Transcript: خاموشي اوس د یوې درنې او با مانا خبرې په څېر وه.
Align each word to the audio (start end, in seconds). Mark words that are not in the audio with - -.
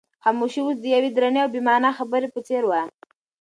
خاموشي 0.23 0.59
اوس 0.63 0.77
د 0.81 0.85
یوې 0.95 1.09
درنې 1.15 1.39
او 1.43 1.49
با 1.53 1.59
مانا 1.67 1.91
خبرې 1.99 2.27
په 2.31 2.39
څېر 2.47 2.63
وه. 2.69 2.81